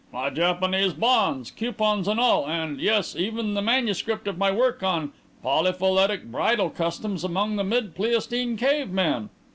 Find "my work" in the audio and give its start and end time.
4.35-4.81